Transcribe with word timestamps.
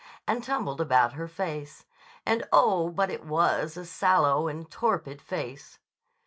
and 0.27 0.43
tumbled 0.43 0.81
about 0.81 1.13
her 1.13 1.27
face 1.27 1.85
(and, 2.25 2.43
oh, 2.51 2.89
but 2.89 3.11
it 3.11 3.23
was 3.23 3.77
a 3.77 3.85
sallow 3.85 4.47
and 4.47 4.71
torpid 4.71 5.21
face!). 5.21 5.77